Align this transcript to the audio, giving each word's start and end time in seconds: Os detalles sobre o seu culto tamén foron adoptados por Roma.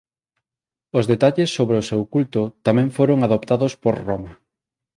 Os 0.97 1.05
detalles 1.11 1.53
sobre 1.57 1.75
o 1.81 1.87
seu 1.89 2.01
culto 2.13 2.41
tamén 2.65 2.87
foron 2.97 3.19
adoptados 3.27 3.73
por 3.83 3.93
Roma. 4.07 4.31